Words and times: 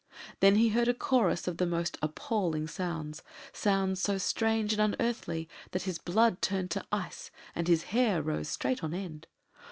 Then 0.39 0.55
he 0.55 0.69
heard 0.69 0.87
a 0.87 0.95
chorus 0.95 1.47
of 1.47 1.57
the 1.57 1.67
most 1.67 1.99
appalling 2.01 2.67
sounds 2.67 3.21
sounds 3.53 4.01
so 4.01 4.17
strange 4.17 4.73
and 4.73 4.81
unearthly 4.95 5.47
that 5.73 5.83
his 5.83 5.99
blood 5.99 6.41
turned 6.41 6.71
to 6.71 6.83
ice 6.91 7.29
and 7.53 7.67
his 7.67 7.83
hair 7.93 8.23
rose 8.23 8.47
straight 8.49 8.83
on 8.83 8.95
end. 8.95 9.27